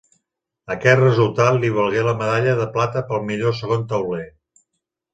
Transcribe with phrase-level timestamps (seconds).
[0.75, 4.29] Aquest resultat li valgué la medalla de plata pel millor segon tauler.